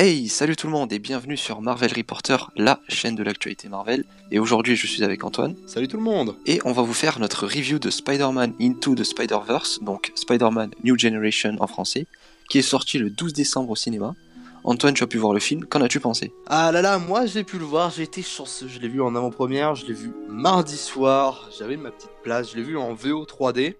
Hey, 0.00 0.28
salut 0.28 0.54
tout 0.54 0.68
le 0.68 0.72
monde 0.72 0.92
et 0.92 1.00
bienvenue 1.00 1.36
sur 1.36 1.60
Marvel 1.60 1.92
Reporter, 1.92 2.52
la 2.54 2.78
chaîne 2.88 3.16
de 3.16 3.24
l'actualité 3.24 3.68
Marvel. 3.68 4.04
Et 4.30 4.38
aujourd'hui, 4.38 4.76
je 4.76 4.86
suis 4.86 5.02
avec 5.02 5.24
Antoine. 5.24 5.56
Salut 5.66 5.88
tout 5.88 5.96
le 5.96 6.04
monde. 6.04 6.36
Et 6.46 6.60
on 6.64 6.70
va 6.70 6.82
vous 6.82 6.94
faire 6.94 7.18
notre 7.18 7.46
review 7.46 7.80
de 7.80 7.90
Spider-Man 7.90 8.54
Into 8.60 8.94
the 8.94 9.02
Spider-Verse, 9.02 9.82
donc 9.82 10.12
Spider-Man 10.14 10.70
New 10.84 10.96
Generation 10.96 11.56
en 11.58 11.66
français, 11.66 12.06
qui 12.48 12.58
est 12.58 12.62
sorti 12.62 12.98
le 12.98 13.10
12 13.10 13.32
décembre 13.32 13.70
au 13.70 13.74
cinéma. 13.74 14.14
Antoine, 14.62 14.94
tu 14.94 15.02
as 15.02 15.08
pu 15.08 15.18
voir 15.18 15.32
le 15.32 15.40
film, 15.40 15.64
qu'en 15.64 15.80
as-tu 15.80 15.98
pensé? 15.98 16.32
Ah 16.46 16.70
là 16.70 16.80
là, 16.80 17.00
moi 17.00 17.26
j'ai 17.26 17.42
pu 17.42 17.58
le 17.58 17.64
voir, 17.64 17.90
j'ai 17.90 18.04
été 18.04 18.22
chanceux, 18.22 18.68
je 18.68 18.78
l'ai 18.78 18.88
vu 18.88 19.02
en 19.02 19.16
avant-première, 19.16 19.74
je 19.74 19.84
l'ai 19.84 19.94
vu 19.94 20.12
mardi 20.28 20.76
soir, 20.76 21.50
j'avais 21.58 21.76
ma 21.76 21.90
petite 21.90 22.12
place, 22.22 22.52
je 22.52 22.56
l'ai 22.56 22.62
vu 22.62 22.78
en 22.78 22.94
VO 22.94 23.24
3D. 23.24 23.74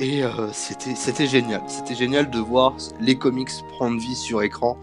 Et 0.00 0.24
euh, 0.24 0.48
c'était 0.52 0.96
c'était 0.96 1.28
génial, 1.28 1.62
c'était 1.68 1.94
génial 1.94 2.30
de 2.30 2.38
voir 2.40 2.76
les 3.00 3.16
comics 3.16 3.48
prendre 3.78 3.98
vie 3.98 4.16
sur 4.16 4.42
écran 4.42 4.76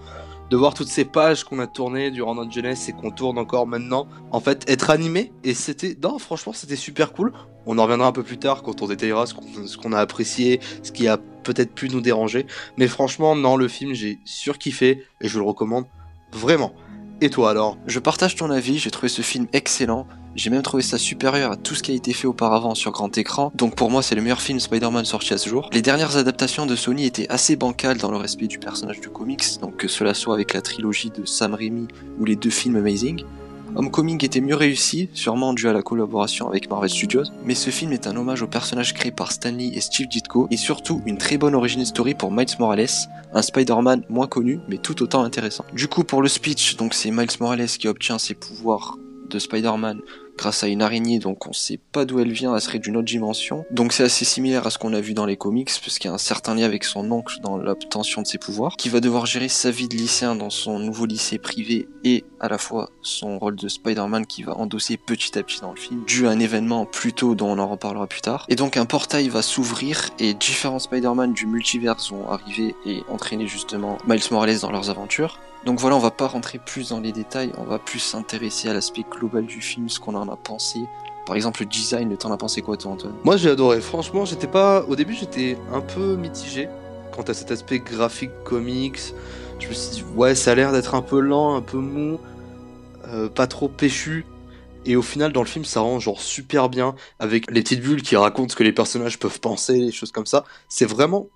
de 0.54 0.58
voir 0.58 0.76
toutes 0.76 0.88
ces 0.88 1.04
pages 1.04 1.44
qu'on 1.44 1.58
a 1.58 1.66
tournées 1.66 2.12
durant 2.12 2.36
notre 2.36 2.52
jeunesse 2.52 2.88
et 2.88 2.94
qu'on 2.94 3.10
tourne 3.10 3.40
encore 3.40 3.66
maintenant, 3.66 4.08
en 4.30 4.40
fait, 4.40 4.70
être 4.70 4.92
animé. 4.92 5.34
Et 5.44 5.56
c'était, 5.56 5.98
non, 6.04 6.20
franchement, 6.20 6.54
c'était 6.54 6.76
super 6.76 7.12
cool. 7.12 7.34
On 7.66 7.80
en 7.80 7.84
reviendra 7.86 8.06
un 8.06 8.12
peu 8.12 8.22
plus 8.22 8.38
tard 8.38 8.62
quand 8.62 8.84
on 8.84 8.88
détaillera 8.88 9.26
ce 9.26 9.78
qu'on 9.78 9.94
a 9.94 9.98
apprécié, 9.98 10.60
ce 10.84 10.92
qui 10.92 11.08
a 11.08 11.18
peut-être 11.18 11.74
pu 11.74 11.90
nous 11.90 12.02
déranger. 12.02 12.46
Mais 12.78 12.88
franchement, 12.88 13.36
non, 13.36 13.58
le 13.58 13.68
film, 13.68 13.96
j'ai 13.96 14.20
surkiffé 14.26 15.04
et 15.22 15.28
je 15.28 15.40
le 15.40 15.44
recommande 15.44 15.86
vraiment. 16.32 16.76
Et 17.24 17.30
toi 17.30 17.52
alors? 17.52 17.78
Je 17.88 18.00
partage 18.00 18.36
ton 18.36 18.50
avis, 18.50 18.80
j'ai 18.80 18.92
trouvé 18.92 19.08
ce 19.08 19.22
film 19.22 19.48
excellent. 19.54 20.06
J'ai 20.36 20.50
même 20.50 20.62
trouvé 20.62 20.84
ça 20.84 20.98
supérieur 20.98 21.54
à 21.54 21.56
tout 21.56 21.74
ce 21.74 21.82
qui 21.82 21.94
a 21.94 21.96
été 21.96 22.12
fait 22.12 22.28
auparavant 22.28 22.76
sur 22.76 22.92
grand 22.92 23.18
écran, 23.18 23.50
donc 23.56 23.78
pour 23.78 23.90
moi 23.90 24.04
c'est 24.04 24.14
le 24.14 24.22
meilleur 24.22 24.42
film 24.42 24.60
Spider-Man 24.60 25.06
sorti 25.06 25.34
à 25.34 25.38
ce 25.38 25.48
jour. 25.48 25.70
Les 25.72 25.82
dernières 25.82 26.18
adaptations 26.18 26.66
de 26.66 26.76
Sony 26.76 27.06
étaient 27.06 27.30
assez 27.30 27.56
bancales 27.56 27.98
dans 27.98 28.12
le 28.12 28.18
respect 28.18 28.48
du 28.48 28.60
personnage 28.60 29.00
du 29.00 29.08
comics, 29.08 29.46
donc 29.62 29.78
que 29.78 29.88
cela 29.88 30.14
soit 30.14 30.34
avec 30.34 30.54
la 30.54 30.62
trilogie 30.62 31.12
de 31.12 31.24
Sam 31.24 31.54
Raimi 31.54 31.88
ou 32.20 32.26
les 32.26 32.36
deux 32.36 32.50
films 32.50 32.76
Amazing. 32.76 33.24
Homecoming 33.76 34.24
était 34.24 34.42
mieux 34.42 34.56
réussi, 34.56 35.10
sûrement 35.14 35.54
dû 35.54 35.68
à 35.68 35.74
la 35.74 35.82
collaboration 35.82 36.48
avec 36.48 36.70
Marvel 36.70 36.90
Studios, 36.90 37.24
mais 37.44 37.56
ce 37.56 37.72
film 37.72 37.92
est 37.92 38.06
un 38.06 38.16
hommage 38.16 38.44
aux 38.44 38.48
personnages 38.48 38.94
créés 38.94 39.12
par 39.12 39.32
Stanley 39.32 39.72
et 39.74 39.82
Steve 39.82 40.08
Ditko, 40.08 40.48
et 40.52 40.58
surtout 40.58 41.02
une 41.06 41.18
très 41.18 41.38
bonne 41.38 41.56
origin 41.56 41.84
story 41.84 42.14
pour 42.14 42.32
Miles 42.32 42.46
Morales, 42.60 42.86
un 43.34 43.42
Spider-Man 43.42 44.04
moins 44.10 44.28
connu, 44.28 44.60
mais 44.68 44.78
tout 44.78 45.02
autant 45.02 45.24
intéressant. 45.24 45.66
Du 45.74 45.88
coup, 45.88 46.04
pour 46.04 46.22
le 46.22 46.28
speech, 46.28 46.78
donc 46.78 46.94
c'est 46.94 47.10
Miles 47.10 47.28
Morales 47.40 47.66
qui 47.66 47.88
obtient 47.88 48.20
ses 48.20 48.36
pouvoirs 48.36 48.98
de 49.30 49.40
Spider-Man 49.40 50.02
grâce 50.38 50.64
à 50.64 50.68
une 50.68 50.82
araignée, 50.82 51.20
donc 51.20 51.48
on 51.48 51.54
sait 51.54 51.80
pas 51.92 52.06
d'où 52.06 52.20
elle 52.20 52.32
vient, 52.32 52.56
elle 52.56 52.62
serait 52.62 52.80
d'une 52.80 52.98
autre 52.98 53.06
dimension. 53.06 53.66
Donc 53.72 53.94
c'est 53.94 54.04
assez 54.04 54.26
similaire 54.26 54.66
à 54.68 54.70
ce 54.70 54.78
qu'on 54.78 54.94
a 54.94 55.02
vu 55.02 55.14
dans 55.14 55.26
les 55.26 55.38
comics, 55.38 55.72
puisqu'il 55.82 56.08
y 56.08 56.12
a 56.12 56.14
un 56.14 56.18
certain 56.18 56.56
lien 56.56 56.66
avec 56.66 56.84
son 56.84 57.10
oncle 57.12 57.40
dans 57.42 57.58
l'obtention 57.58 58.22
de 58.22 58.28
ses 58.28 58.38
pouvoirs, 58.38 58.76
qui 58.78 58.90
va 58.90 59.00
devoir 59.00 59.26
gérer 59.26 59.48
sa 59.48 59.72
vie 59.72 59.88
de 59.88 59.96
lycéen 59.96 60.36
dans 60.36 60.50
son 60.50 60.80
nouveau 60.80 61.06
lycée 61.06 61.38
privé 61.38 61.88
et 62.04 62.24
à 62.40 62.50
la 62.50 62.58
fois 62.58 62.90
son 63.02 63.40
rôle 63.40 63.56
de 63.56 63.68
Spider-Man 63.68 64.26
qui 64.26 64.44
va 64.44 64.58
endosser 64.58 64.98
petit 64.98 65.38
à 65.38 65.44
petit 65.44 65.62
dans 65.62 65.72
le 65.72 65.80
film, 65.80 66.04
dû 66.06 66.28
à 66.28 66.32
un 66.32 66.40
événement 66.40 66.86
plus 66.86 67.14
tôt 67.14 67.36
dont 67.36 67.50
on 67.50 67.60
en 67.60 67.68
reparlera 67.68 68.08
plus 68.08 68.22
tard. 68.22 68.46
Et 68.50 68.56
donc 68.56 68.78
un 68.78 68.86
portail 68.86 69.30
va 69.30 69.42
s'ouvrir 69.42 70.10
et 70.20 70.34
différents 70.34 70.80
Spider-Man 70.80 71.34
du 71.34 71.46
multivers 71.46 71.98
vont 72.12 72.30
arriver 72.30 72.76
et 72.86 73.04
entraîner 73.10 73.48
justement 73.48 73.98
Miles 74.08 74.22
Morales 74.32 74.60
dans 74.60 74.72
leurs 74.72 74.90
aventures. 74.90 75.40
Donc 75.66 75.80
voilà, 75.80 75.96
on 75.96 76.00
va 76.00 76.12
pas 76.12 76.28
rentrer 76.28 76.60
plus 76.60 76.90
dans 76.90 77.00
les 77.00 77.12
détails, 77.14 77.52
on 77.58 77.64
va 77.64 77.80
plus 77.80 78.00
s'intéresser 78.00 78.68
à 78.68 78.74
l'aspect 78.74 79.06
global 79.10 79.46
du 79.46 79.62
film, 79.62 79.88
ce 79.88 80.00
qu'on 80.00 80.16
en 80.16 80.28
a 80.28 80.36
pensé. 80.36 80.80
Par 81.26 81.38
exemple, 81.38 81.62
le 81.62 81.68
design, 81.68 82.16
t'en 82.18 82.32
as 82.32 82.38
pensé 82.38 82.62
quoi 82.62 82.76
toi 82.76 82.92
Antoine? 82.92 83.16
Moi 83.24 83.38
j'ai 83.38 83.50
adoré, 83.50 83.80
franchement 83.80 84.26
j'étais 84.26 84.48
pas... 84.48 84.84
Au 84.84 84.96
début 84.98 85.14
j'étais 85.14 85.58
un 85.72 85.80
peu 85.80 86.18
mitigé 86.18 86.68
quant 87.16 87.24
à 87.24 87.34
cet 87.34 87.52
aspect 87.52 87.80
graphique 87.80 88.32
comics. 88.44 89.14
Je 89.60 89.70
me 89.70 89.74
suis 89.74 89.92
dit, 89.92 90.04
ouais 90.16 90.36
ça 90.36 90.52
a 90.52 90.56
l'air 90.56 90.74
d'être 90.74 90.96
un 90.96 91.02
peu 91.02 91.22
lent, 91.22 91.56
un 91.56 91.62
peu 91.62 91.78
mou, 91.78 92.20
euh, 93.08 93.30
pas 93.30 93.48
trop 93.48 93.70
péchu. 93.70 94.26
Et 94.86 94.98
au 94.98 95.02
final, 95.02 95.32
dans 95.32 95.42
le 95.42 95.48
film, 95.48 95.64
ça 95.64 95.80
rend 95.80 96.00
genre 96.00 96.20
super 96.20 96.68
bien 96.68 96.94
avec 97.20 97.50
les 97.50 97.62
petites 97.62 97.80
bulles 97.80 98.02
qui 98.02 98.18
racontent 98.18 98.50
ce 98.50 98.56
que 98.58 98.64
les 98.64 98.74
personnages 98.74 99.18
peuvent 99.18 99.40
penser, 99.40 99.78
les 99.78 99.94
choses 99.94 100.12
comme 100.12 100.26
ça. 100.26 100.44
C'est 100.68 100.86
vraiment 100.86 101.28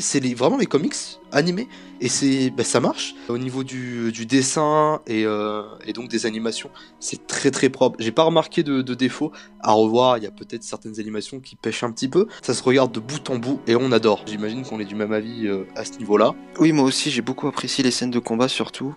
c'est 0.00 0.34
vraiment 0.34 0.58
les 0.58 0.66
comics 0.66 0.94
animés. 1.32 1.68
Et 2.00 2.08
c'est 2.08 2.50
bah, 2.50 2.64
ça 2.64 2.80
marche. 2.80 3.14
Au 3.28 3.38
niveau 3.38 3.64
du, 3.64 4.12
dessin 4.26 5.00
euh, 5.08 5.64
et, 5.86 5.92
donc 5.92 6.08
des 6.08 6.26
animations 6.26 6.70
c'est 7.00 7.26
très 7.26 7.50
très 7.50 7.68
propre. 7.68 7.96
J'ai 8.00 8.12
pas 8.12 8.24
remarqué 8.24 8.62
de, 8.62 8.82
défauts 8.94 9.32
à 9.60 9.72
revoir. 9.72 10.18
Il 10.18 10.24
y 10.24 10.26
a 10.26 10.30
peut-être 10.30 10.62
certaines 10.62 10.98
animations 11.00 11.40
qui 11.40 11.56
pêchent 11.56 11.84
un 11.84 11.92
petit 11.92 12.08
peu. 12.08 12.26
Ça 12.42 12.54
se 12.54 12.62
regarde 12.62 12.92
de 12.92 13.00
bout 13.00 13.30
en 13.30 13.36
bout 13.36 13.60
et 13.66 13.76
on 13.76 13.92
adore. 13.92 14.24
J'imagine 14.26 14.64
qu'on 14.64 14.80
est 14.80 14.84
du 14.84 14.94
même 14.94 15.12
avis 15.12 15.46
euh, 15.46 15.64
à 15.76 15.84
ce 15.84 15.98
niveau 15.98 16.16
là 16.16 16.34
oui 16.58 16.72
moi 16.72 16.84
aussi 16.84 17.10
j'ai 17.10 17.22
beaucoup 17.22 17.48
apprécié 17.48 17.82
les 17.82 17.90
scènes 17.90 18.10
de 18.10 18.18
combat 18.18 18.48
surtout 18.48 18.94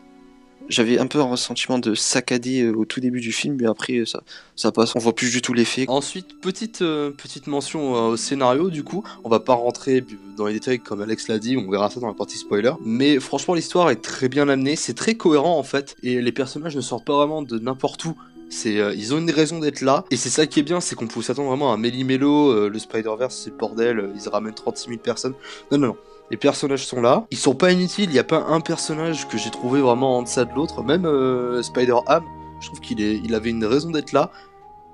j'avais 0.69 0.99
un 0.99 1.07
peu 1.07 1.19
un 1.19 1.25
ressentiment 1.25 1.79
de 1.79 1.95
saccadé 1.95 2.63
euh, 2.63 2.73
au 2.73 2.85
tout 2.85 2.99
début 2.99 3.21
du 3.21 3.31
film, 3.31 3.57
mais 3.59 3.67
après 3.67 4.05
ça, 4.05 4.21
ça 4.55 4.71
passe, 4.71 4.95
on 4.95 4.99
voit 4.99 5.15
plus 5.15 5.31
du 5.31 5.41
tout 5.41 5.53
l'effet. 5.53 5.85
Ensuite, 5.87 6.39
petite, 6.41 6.81
euh, 6.81 7.11
petite 7.11 7.47
mention 7.47 7.95
euh, 7.95 7.99
au 8.11 8.17
scénario, 8.17 8.69
du 8.69 8.83
coup, 8.83 9.03
on 9.23 9.29
va 9.29 9.39
pas 9.39 9.53
rentrer 9.53 10.03
dans 10.37 10.47
les 10.47 10.53
détails 10.53 10.79
comme 10.79 11.01
Alex 11.01 11.27
l'a 11.27 11.39
dit, 11.39 11.57
on 11.57 11.69
verra 11.69 11.89
ça 11.89 11.99
dans 11.99 12.07
la 12.07 12.13
partie 12.13 12.37
spoiler, 12.37 12.73
mais 12.83 13.19
franchement 13.19 13.53
l'histoire 13.53 13.89
est 13.89 14.01
très 14.01 14.29
bien 14.29 14.49
amenée, 14.49 14.75
c'est 14.75 14.93
très 14.93 15.15
cohérent 15.15 15.57
en 15.57 15.63
fait, 15.63 15.95
et 16.03 16.21
les 16.21 16.31
personnages 16.31 16.75
ne 16.75 16.81
sortent 16.81 17.05
pas 17.05 17.15
vraiment 17.15 17.41
de 17.41 17.59
n'importe 17.59 18.05
où. 18.05 18.15
C'est, 18.47 18.75
ils 18.75 19.13
ont 19.13 19.17
une 19.17 19.31
raison 19.31 19.59
d'être 19.59 19.81
là, 19.81 20.05
et 20.11 20.17
c'est 20.17 20.29
ça 20.29 20.45
qui 20.45 20.59
est 20.59 20.63
bien, 20.63 20.79
c'est 20.79 20.95
qu'on 20.95 21.07
peut 21.07 21.21
s'attendre 21.21 21.49
vraiment 21.49 21.73
à 21.73 21.77
Melly 21.77 22.03
Mello, 22.03 22.69
le 22.69 22.79
Spider-Verse, 22.79 23.35
c'est 23.43 23.49
le 23.49 23.57
bordel, 23.57 24.11
ils 24.15 24.29
ramènent 24.29 24.53
36 24.53 24.89
000 24.89 24.99
personnes. 24.99 25.33
Non, 25.71 25.79
non, 25.79 25.87
non 25.87 25.95
les 26.31 26.37
personnages 26.37 26.85
sont 26.85 27.01
là, 27.01 27.25
ils 27.31 27.37
sont 27.37 27.55
pas 27.55 27.71
inutiles, 27.71 28.09
il 28.09 28.13
n'y 28.13 28.19
a 28.19 28.23
pas 28.23 28.45
un 28.47 28.61
personnage 28.61 29.27
que 29.27 29.37
j'ai 29.37 29.51
trouvé 29.51 29.81
vraiment 29.81 30.17
en 30.17 30.23
deçà 30.23 30.45
de 30.45 30.53
l'autre, 30.53 30.83
même 30.83 31.05
euh, 31.05 31.61
Spider-Ham, 31.61 32.23
je 32.59 32.67
trouve 32.67 32.79
qu'il 32.79 32.99
il 32.99 33.35
avait 33.35 33.51
une 33.51 33.65
raison 33.65 33.91
d'être 33.91 34.11
là, 34.11 34.31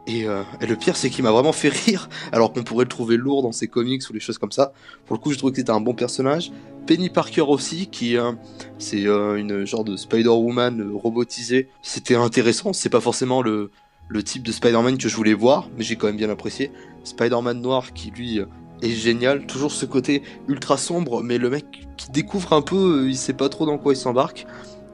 euh, 0.09 0.44
et, 0.59 0.66
le 0.66 0.75
pire 0.75 0.97
c'est 0.97 1.09
qu'il 1.09 1.24
m'a 1.24 1.31
vraiment 1.31 1.53
fait 1.53 1.70
rire, 1.70 2.09
alors 2.31 2.52
qu'on 2.52 2.64
pourrait 2.64 2.86
le 2.86 2.90
trouver 2.90 3.18
lourd 3.18 3.44
dans 3.44 3.52
ses 3.52 3.68
comics 3.68 4.02
ou 4.09 4.14
les 4.14 4.20
choses 4.20 4.38
comme 4.38 4.52
ça, 4.52 4.74
pour 5.06 5.16
le 5.16 5.22
coup 5.22 5.31
je 5.31 5.38
trouve 5.38 5.52
que 5.52 5.58
c'était 5.58 5.72
un 5.72 5.81
bon 5.81 5.94
personnage, 5.94 6.52
Penny 6.86 7.09
Parker 7.09 7.41
aussi, 7.41 7.88
qui 7.88 8.18
euh, 8.18 8.31
c'est 8.78 9.06
une 9.06 9.66
genre 9.66 9.84
de 9.84 9.96
Spider-Woman 9.96 10.91
robotisée, 10.96 11.70
c'était 11.81 12.16
intéressant, 12.16 12.74
c'est 12.74 12.90
pas 12.90 13.02
forcément 13.02 13.41
le, 13.41 13.72
le 14.09 14.24
type 14.24 14.44
de 14.44 14.52
Spider-Man 14.52 14.97
que 14.97 15.08
je 15.08 15.16
voulais 15.16 15.34
voir, 15.34 15.70
mais 15.78 15.84
j'ai 15.84 15.96
quand 15.96 16.08
même 16.08 16.18
bien 16.18 16.30
apprécié, 16.30 16.72
Spider-Man 17.03 17.62
noir 17.62 17.94
qui 17.94 18.12
lui 18.12 18.41
est 18.81 18.92
génial. 18.92 19.46
Toujours 19.46 19.72
ce 19.72 19.86
côté 19.86 20.24
ultra 20.47 20.78
sombre, 20.78 21.22
mais 21.24 21.38
le 21.38 21.50
mec 21.50 21.66
qui 21.97 22.12
découvre 22.12 22.53
un 22.53 22.62
peu, 22.62 23.03
euh, 23.03 23.09
il 23.09 23.18
sait 23.18 23.34
pas 23.34 23.50
trop 23.50 23.66
dans 23.66 23.78
quoi 23.78 23.94
il 23.94 23.97
s'embarque. 23.97 24.46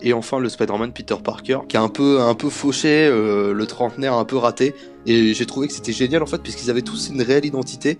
Et 0.01 0.13
enfin 0.13 0.39
le 0.39 0.47
Spider-Man 0.47 0.91
Peter 0.93 1.15
Parker, 1.23 1.59
qui 1.67 1.77
a 1.77 1.81
un 1.81 1.89
peu, 1.89 2.21
un 2.21 2.35
peu 2.35 2.49
fauché, 2.49 3.07
euh, 3.07 3.53
le 3.53 3.65
trentenaire 3.65 4.13
un 4.13 4.25
peu 4.25 4.37
raté. 4.37 4.75
Et 5.05 5.33
j'ai 5.33 5.45
trouvé 5.45 5.67
que 5.67 5.73
c'était 5.73 5.93
génial 5.93 6.21
en 6.21 6.27
fait, 6.27 6.41
puisqu'ils 6.41 6.69
avaient 6.69 6.81
tous 6.81 7.09
une 7.09 7.21
réelle 7.21 7.45
identité. 7.45 7.97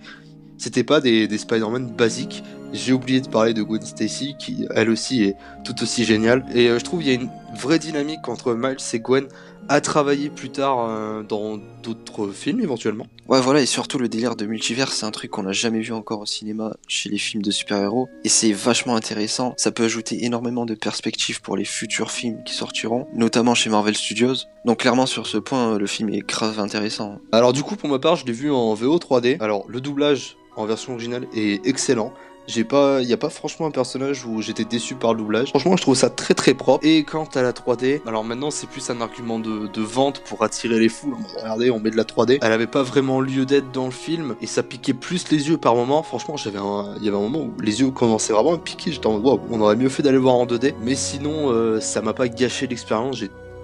C'était 0.58 0.84
pas 0.84 1.00
des, 1.00 1.38
Spider-Man 1.38 1.92
basiques. 1.96 2.42
J'ai 2.72 2.92
oublié 2.92 3.20
de 3.20 3.28
parler 3.28 3.54
de 3.54 3.62
Gwen 3.62 3.80
Stacy, 3.80 4.34
qui 4.38 4.66
elle 4.74 4.90
aussi 4.90 5.22
est 5.22 5.36
tout 5.64 5.82
aussi 5.82 6.04
géniale. 6.04 6.44
Et 6.54 6.68
euh, 6.68 6.78
je 6.78 6.84
trouve 6.84 7.00
qu'il 7.00 7.08
y 7.08 7.12
a 7.12 7.14
une 7.14 7.30
vraie 7.56 7.78
dynamique 7.78 8.28
entre 8.28 8.54
Miles 8.54 8.76
et 8.92 9.00
Gwen 9.00 9.26
à 9.68 9.80
travailler 9.80 10.30
plus 10.30 10.50
tard 10.50 10.88
euh, 10.88 11.22
dans 11.22 11.58
d'autres 11.82 12.28
films 12.28 12.60
éventuellement. 12.60 13.06
Ouais 13.28 13.40
voilà 13.40 13.60
et 13.60 13.66
surtout 13.66 13.98
le 13.98 14.08
délire 14.08 14.36
de 14.36 14.46
multivers 14.46 14.92
c'est 14.92 15.04
un 15.04 15.10
truc 15.10 15.30
qu'on 15.30 15.42
n'a 15.42 15.52
jamais 15.52 15.80
vu 15.80 15.92
encore 15.92 16.20
au 16.20 16.26
cinéma 16.26 16.76
chez 16.86 17.10
les 17.10 17.18
films 17.18 17.42
de 17.42 17.50
super-héros 17.50 18.08
et 18.24 18.28
c'est 18.28 18.52
vachement 18.52 18.96
intéressant, 18.96 19.54
ça 19.56 19.70
peut 19.70 19.84
ajouter 19.84 20.24
énormément 20.24 20.64
de 20.64 20.74
perspectives 20.74 21.40
pour 21.40 21.56
les 21.56 21.64
futurs 21.64 22.10
films 22.10 22.42
qui 22.44 22.54
sortiront, 22.54 23.06
notamment 23.14 23.54
chez 23.54 23.70
Marvel 23.70 23.96
Studios. 23.96 24.34
Donc 24.64 24.80
clairement 24.80 25.06
sur 25.06 25.26
ce 25.26 25.38
point 25.38 25.78
le 25.78 25.86
film 25.86 26.08
est 26.10 26.26
grave 26.26 26.58
intéressant. 26.58 27.18
Alors 27.32 27.52
du 27.52 27.62
coup 27.62 27.76
pour 27.76 27.88
ma 27.88 27.98
part 27.98 28.16
je 28.16 28.24
l'ai 28.24 28.32
vu 28.32 28.50
en 28.50 28.74
VO 28.74 28.98
3D. 28.98 29.36
Alors 29.40 29.64
le 29.68 29.80
doublage 29.80 30.36
en 30.56 30.66
version 30.66 30.92
originale 30.94 31.26
est 31.34 31.66
excellent. 31.66 32.12
J'ai 32.48 32.64
pas, 32.64 33.02
y 33.02 33.12
a 33.12 33.18
pas 33.18 33.28
franchement 33.28 33.66
un 33.66 33.70
personnage 33.70 34.24
où 34.24 34.40
j'étais 34.40 34.64
déçu 34.64 34.94
par 34.94 35.12
le 35.12 35.18
doublage. 35.18 35.50
Franchement, 35.50 35.76
je 35.76 35.82
trouve 35.82 35.94
ça 35.94 36.08
très 36.08 36.32
très 36.32 36.54
propre. 36.54 36.84
Et 36.84 37.04
quant 37.04 37.28
à 37.34 37.42
la 37.42 37.52
3D, 37.52 38.00
alors 38.06 38.24
maintenant 38.24 38.50
c'est 38.50 38.66
plus 38.66 38.88
un 38.88 39.02
argument 39.02 39.38
de, 39.38 39.82
vente 39.82 40.20
pour 40.20 40.42
attirer 40.42 40.78
les 40.78 40.88
foules. 40.88 41.14
Regardez, 41.36 41.70
on 41.70 41.78
met 41.78 41.90
de 41.90 41.96
la 41.96 42.04
3D. 42.04 42.38
Elle 42.40 42.52
avait 42.52 42.66
pas 42.66 42.82
vraiment 42.82 43.20
lieu 43.20 43.44
d'être 43.44 43.70
dans 43.70 43.84
le 43.84 43.90
film 43.90 44.34
et 44.40 44.46
ça 44.46 44.62
piquait 44.62 44.94
plus 44.94 45.30
les 45.30 45.50
yeux 45.50 45.58
par 45.58 45.74
moment. 45.74 46.02
Franchement, 46.02 46.38
j'avais 46.38 46.58
il 46.96 47.04
y 47.04 47.08
avait 47.08 47.16
un 47.18 47.20
moment 47.20 47.40
où 47.40 47.60
les 47.60 47.80
yeux 47.80 47.90
commençaient 47.90 48.32
vraiment 48.32 48.54
à 48.54 48.58
piquer. 48.58 48.92
J'étais 48.92 49.06
en 49.06 49.18
mode, 49.18 49.40
on 49.50 49.60
aurait 49.60 49.76
mieux 49.76 49.90
fait 49.90 50.02
d'aller 50.02 50.16
voir 50.16 50.34
en 50.36 50.46
2D. 50.46 50.72
Mais 50.80 50.94
sinon, 50.94 51.52
euh, 51.52 51.80
ça 51.80 52.00
m'a 52.00 52.14
pas 52.14 52.28
gâché 52.28 52.66
l'expérience. 52.66 53.22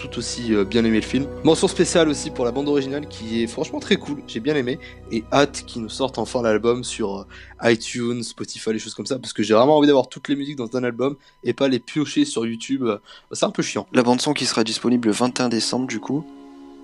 Tout 0.09 0.19
aussi 0.19 0.55
euh, 0.55 0.65
bien 0.65 0.85
aimé 0.85 0.97
le 0.97 1.07
film. 1.07 1.27
Mention 1.45 1.69
spéciale 1.69 2.09
aussi 2.09 2.31
pour 2.31 2.45
la 2.45 2.53
bande 2.53 2.69
originale 2.69 3.09
qui 3.09 3.43
est 3.43 3.47
franchement 3.47 3.81
très 3.81 3.97
cool, 3.97 4.23
j'ai 4.27 4.41
bien 4.41 4.55
aimé. 4.55 4.79
Et 5.11 5.25
hâte 5.33 5.65
qu'ils 5.67 5.83
nous 5.83 5.89
sortent 5.89 6.19
enfin 6.19 6.43
l'album 6.43 6.85
sur 6.85 7.21
euh, 7.21 7.71
iTunes, 7.71 8.23
Spotify, 8.23 8.73
les 8.73 8.79
choses 8.79 8.95
comme 8.95 9.07
ça, 9.07 9.19
parce 9.19 9.33
que 9.33 9.43
j'ai 9.43 9.55
vraiment 9.55 9.77
envie 9.77 9.87
d'avoir 9.87 10.09
toutes 10.09 10.29
les 10.29 10.37
musiques 10.37 10.57
dans 10.57 10.77
un 10.77 10.85
album 10.85 11.17
et 11.43 11.53
pas 11.53 11.69
les 11.69 11.79
piocher 11.79 12.25
sur 12.25 12.47
YouTube. 12.47 12.85
Euh, 12.85 12.99
c'est 13.33 13.47
un 13.47 13.51
peu 13.51 13.63
chiant. 13.63 13.87
La 13.93 14.03
bande 14.03 14.21
son 14.21 14.35
qui 14.35 14.47
sera 14.47 14.65
disponible 14.65 15.09
le 15.09 15.15
21 15.15 15.49
décembre 15.49 15.87
du 15.87 16.01
coup. 16.01 16.25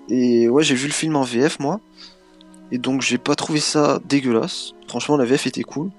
Et 0.09 0.49
ouais, 0.49 0.63
j'ai 0.63 0.75
vu 0.75 0.87
le 0.87 0.93
film 0.93 1.15
en 1.15 1.23
VF 1.23 1.59
moi. 1.59 1.79
Et 2.71 2.77
donc 2.77 3.01
j'ai 3.01 3.17
pas 3.17 3.35
trouvé 3.35 3.59
ça 3.59 3.99
dégueulasse. 4.07 4.73
Franchement, 4.87 5.17
la 5.17 5.25
VF 5.25 5.47
était 5.47 5.63
cool. 5.63 5.89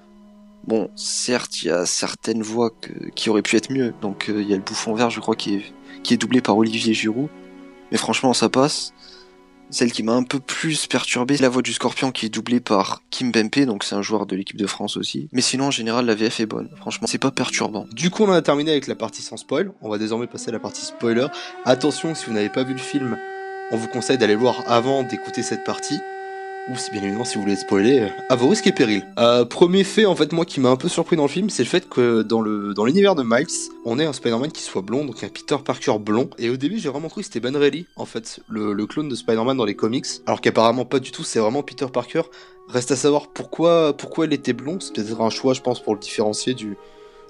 Bon, 0.66 0.90
certes, 0.94 1.62
il 1.62 1.68
y 1.68 1.70
a 1.70 1.86
certaines 1.86 2.42
voix 2.42 2.70
qui 3.16 3.30
auraient 3.30 3.42
pu 3.42 3.56
être 3.56 3.72
mieux. 3.72 3.92
Donc 4.00 4.26
il 4.28 4.48
y 4.48 4.52
a 4.52 4.56
le 4.56 4.62
bouffon 4.62 4.94
vert, 4.94 5.10
je 5.10 5.18
crois, 5.18 5.34
qui 5.34 5.56
est, 5.56 5.72
qui 6.02 6.14
est 6.14 6.16
doublé 6.16 6.40
par 6.40 6.56
Olivier 6.56 6.94
Giroud. 6.94 7.28
Mais 7.90 7.98
franchement, 7.98 8.32
ça 8.32 8.48
passe. 8.48 8.92
Celle 9.70 9.90
qui 9.90 10.02
m'a 10.02 10.12
un 10.12 10.22
peu 10.22 10.38
plus 10.38 10.86
perturbé, 10.86 11.36
c'est 11.36 11.42
la 11.42 11.48
voix 11.48 11.62
du 11.62 11.72
Scorpion 11.72 12.12
qui 12.12 12.26
est 12.26 12.28
doublée 12.28 12.60
par 12.60 13.02
Kim 13.08 13.32
Bempe, 13.32 13.60
donc 13.60 13.84
c'est 13.84 13.94
un 13.94 14.02
joueur 14.02 14.26
de 14.26 14.36
l'équipe 14.36 14.58
de 14.58 14.66
France 14.66 14.98
aussi. 14.98 15.30
Mais 15.32 15.40
sinon, 15.40 15.66
en 15.66 15.70
général, 15.70 16.04
la 16.04 16.14
VF 16.14 16.40
est 16.40 16.46
bonne. 16.46 16.68
Franchement, 16.76 17.06
c'est 17.06 17.16
pas 17.16 17.30
perturbant. 17.30 17.86
Du 17.90 18.10
coup, 18.10 18.24
on 18.24 18.32
a 18.32 18.42
terminé 18.42 18.70
avec 18.72 18.86
la 18.86 18.94
partie 18.94 19.22
sans 19.22 19.38
spoil. 19.38 19.72
On 19.80 19.88
va 19.88 19.96
désormais 19.96 20.26
passer 20.26 20.50
à 20.50 20.52
la 20.52 20.58
partie 20.58 20.84
spoiler. 20.84 21.26
Attention, 21.64 22.14
si 22.14 22.26
vous 22.26 22.34
n'avez 22.34 22.50
pas 22.50 22.64
vu 22.64 22.74
le 22.74 22.78
film, 22.78 23.16
on 23.70 23.78
vous 23.78 23.88
conseille 23.88 24.18
d'aller 24.18 24.36
voir 24.36 24.62
avant 24.66 25.04
d'écouter 25.04 25.42
cette 25.42 25.64
partie 25.64 25.98
ou 26.70 26.76
si 26.76 26.90
bien 26.90 27.02
évidemment 27.02 27.24
si 27.24 27.36
vous 27.36 27.42
voulez 27.42 27.56
spoiler, 27.56 28.00
euh, 28.00 28.08
à 28.28 28.36
vos 28.36 28.48
risques 28.48 28.66
et 28.66 28.72
périls. 28.72 29.04
Euh, 29.18 29.44
premier 29.44 29.84
fait 29.84 30.04
en 30.06 30.14
fait 30.14 30.32
moi 30.32 30.44
qui 30.44 30.60
m'a 30.60 30.70
un 30.70 30.76
peu 30.76 30.88
surpris 30.88 31.16
dans 31.16 31.24
le 31.24 31.28
film, 31.28 31.50
c'est 31.50 31.64
le 31.64 31.68
fait 31.68 31.88
que 31.88 32.22
dans 32.22 32.40
le 32.40 32.74
dans 32.74 32.84
l'univers 32.84 33.14
de 33.14 33.22
Miles, 33.22 33.46
on 33.84 33.98
ait 33.98 34.04
un 34.04 34.12
Spider-Man 34.12 34.52
qui 34.52 34.62
soit 34.62 34.82
blond, 34.82 35.04
donc 35.04 35.22
un 35.24 35.28
Peter 35.28 35.56
Parker 35.64 35.98
blond. 35.98 36.30
Et 36.38 36.50
au 36.50 36.56
début 36.56 36.78
j'ai 36.78 36.88
vraiment 36.88 37.08
cru 37.08 37.22
que 37.22 37.26
c'était 37.26 37.40
Ben 37.40 37.56
Reilly 37.56 37.86
en 37.96 38.04
fait, 38.04 38.40
le, 38.48 38.72
le 38.72 38.86
clone 38.86 39.08
de 39.08 39.14
Spider-Man 39.14 39.56
dans 39.56 39.64
les 39.64 39.74
comics, 39.74 40.06
alors 40.26 40.40
qu'apparemment 40.40 40.84
pas 40.84 41.00
du 41.00 41.10
tout, 41.10 41.24
c'est 41.24 41.38
vraiment 41.38 41.62
Peter 41.62 41.86
Parker. 41.92 42.22
Reste 42.68 42.92
à 42.92 42.96
savoir 42.96 43.28
pourquoi 43.28 43.96
pourquoi 43.96 44.26
il 44.26 44.32
était 44.32 44.52
blond, 44.52 44.78
c'est 44.80 44.94
peut-être 44.94 45.20
un 45.20 45.30
choix 45.30 45.54
je 45.54 45.60
pense 45.60 45.82
pour 45.82 45.94
le 45.94 46.00
différencier 46.00 46.54
du 46.54 46.76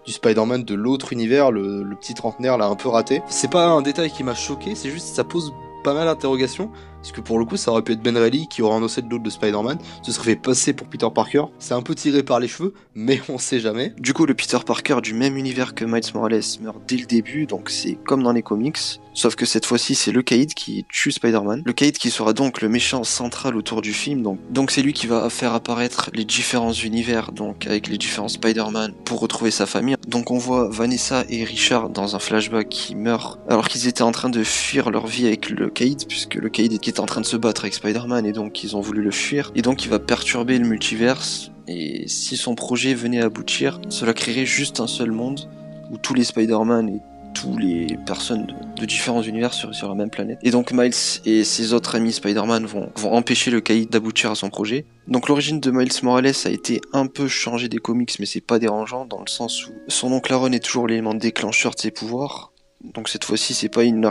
du 0.04 0.12
Spider-Man 0.12 0.64
de 0.64 0.74
l'autre 0.74 1.12
univers, 1.12 1.52
le, 1.52 1.84
le, 1.84 1.94
petit 1.94 2.14
trentenaire 2.14 2.58
là 2.58 2.66
un 2.66 2.74
peu 2.74 2.88
raté. 2.88 3.22
C'est 3.28 3.50
pas 3.50 3.66
un 3.68 3.82
détail 3.82 4.10
qui 4.10 4.24
m'a 4.24 4.34
choqué, 4.34 4.74
c'est 4.74 4.90
juste 4.90 5.06
ça 5.14 5.24
pose 5.24 5.52
pas 5.84 5.94
mal 5.94 6.06
d'interrogations. 6.06 6.70
Parce 7.02 7.12
que 7.12 7.20
pour 7.20 7.38
le 7.38 7.44
coup, 7.44 7.56
ça 7.56 7.70
aurait 7.72 7.82
pu 7.82 7.92
être 7.92 8.02
Ben 8.02 8.16
Reilly 8.16 8.46
qui 8.48 8.62
aurait 8.62 8.76
endossé 8.76 9.02
de 9.02 9.08
l'autre 9.08 9.24
de 9.24 9.30
Spider-Man, 9.30 9.78
se 10.02 10.12
serait 10.12 10.22
fait 10.22 10.36
passer 10.36 10.72
pour 10.72 10.86
Peter 10.86 11.08
Parker. 11.12 11.44
C'est 11.58 11.74
un 11.74 11.82
peu 11.82 11.96
tiré 11.96 12.22
par 12.22 12.38
les 12.38 12.48
cheveux, 12.48 12.74
mais 12.94 13.20
on 13.28 13.38
sait 13.38 13.60
jamais. 13.60 13.92
Du 13.98 14.14
coup, 14.14 14.24
le 14.24 14.34
Peter 14.34 14.58
Parker 14.64 14.98
du 15.02 15.14
même 15.14 15.36
univers 15.36 15.74
que 15.74 15.84
Miles 15.84 16.02
Morales 16.14 16.40
meurt 16.60 16.78
dès 16.86 16.96
le 16.96 17.06
début, 17.06 17.46
donc 17.46 17.70
c'est 17.70 17.94
comme 18.04 18.22
dans 18.22 18.32
les 18.32 18.42
comics. 18.42 18.78
Sauf 19.14 19.34
que 19.34 19.44
cette 19.44 19.66
fois-ci, 19.66 19.94
c'est 19.94 20.12
le 20.12 20.22
Caïd 20.22 20.54
qui 20.54 20.86
tue 20.88 21.12
Spider-Man. 21.12 21.62
Le 21.66 21.72
Caïd 21.74 21.98
qui 21.98 22.10
sera 22.10 22.32
donc 22.32 22.62
le 22.62 22.68
méchant 22.68 23.04
central 23.04 23.56
autour 23.56 23.82
du 23.82 23.92
film. 23.92 24.22
Donc, 24.22 24.38
donc 24.50 24.70
c'est 24.70 24.80
lui 24.80 24.94
qui 24.94 25.06
va 25.06 25.28
faire 25.28 25.52
apparaître 25.52 26.10
les 26.14 26.24
différents 26.24 26.72
univers, 26.72 27.32
donc 27.32 27.66
avec 27.66 27.88
les 27.88 27.98
différents 27.98 28.28
Spider-Man 28.28 28.94
pour 29.04 29.20
retrouver 29.20 29.50
sa 29.50 29.66
famille. 29.66 29.96
Donc 30.08 30.30
on 30.30 30.38
voit 30.38 30.68
Vanessa 30.70 31.24
et 31.28 31.44
Richard 31.44 31.90
dans 31.90 32.16
un 32.16 32.18
flashback 32.18 32.68
qui 32.70 32.94
meurent 32.94 33.38
alors 33.48 33.68
qu'ils 33.68 33.86
étaient 33.86 34.02
en 34.02 34.12
train 34.12 34.30
de 34.30 34.42
fuir 34.42 34.90
leur 34.90 35.06
vie 35.06 35.26
avec 35.26 35.50
le 35.50 35.68
Caïd, 35.68 36.06
puisque 36.08 36.36
le 36.36 36.48
Caïd 36.48 36.72
est 36.72 36.78
en 37.00 37.06
train 37.06 37.20
de 37.20 37.26
se 37.26 37.36
battre 37.36 37.62
avec 37.62 37.74
Spider-Man 37.74 38.26
et 38.26 38.32
donc 38.32 38.64
ils 38.64 38.76
ont 38.76 38.80
voulu 38.80 39.02
le 39.02 39.10
fuir. 39.10 39.50
Et 39.54 39.62
donc 39.62 39.84
il 39.84 39.90
va 39.90 39.98
perturber 39.98 40.58
le 40.58 40.66
multiverse. 40.66 41.50
Et 41.68 42.08
si 42.08 42.36
son 42.36 42.54
projet 42.54 42.94
venait 42.94 43.20
à 43.20 43.26
aboutir, 43.26 43.80
cela 43.88 44.14
créerait 44.14 44.46
juste 44.46 44.80
un 44.80 44.86
seul 44.86 45.12
monde 45.12 45.48
où 45.90 45.98
tous 45.98 46.14
les 46.14 46.24
Spider-Man 46.24 46.88
et 46.88 47.00
tous 47.34 47.56
les 47.56 47.96
personnes 48.06 48.46
de, 48.76 48.84
différents 48.84 49.22
univers 49.22 49.54
seraient 49.54 49.72
sur 49.72 49.88
la 49.88 49.94
même 49.94 50.10
planète. 50.10 50.38
Et 50.42 50.50
donc 50.50 50.72
Miles 50.72 50.92
et 51.24 51.44
ses 51.44 51.72
autres 51.72 51.94
amis 51.94 52.12
Spider-Man 52.12 52.66
vont, 52.66 52.90
vont 52.96 53.12
empêcher 53.12 53.50
le 53.50 53.60
caïd 53.60 53.90
d'aboutir 53.90 54.30
à 54.30 54.34
son 54.34 54.50
projet. 54.50 54.86
Donc 55.08 55.28
l'origine 55.28 55.60
de 55.60 55.70
Miles 55.70 55.92
Morales 56.02 56.32
a 56.44 56.50
été 56.50 56.80
un 56.92 57.06
peu 57.06 57.28
changée 57.28 57.68
des 57.68 57.78
comics, 57.78 58.14
mais 58.18 58.26
c'est 58.26 58.40
pas 58.40 58.58
dérangeant 58.58 59.04
dans 59.04 59.20
le 59.20 59.28
sens 59.28 59.66
où 59.66 59.72
son 59.88 60.12
oncle 60.12 60.32
Aaron 60.32 60.52
est 60.52 60.64
toujours 60.64 60.86
l'élément 60.86 61.14
déclencheur 61.14 61.74
de 61.74 61.80
ses 61.80 61.90
pouvoirs. 61.90 62.51
Donc 62.82 63.08
cette 63.08 63.24
fois-ci, 63.24 63.54
c'est 63.54 63.68
pas 63.68 63.84
une 63.84 64.04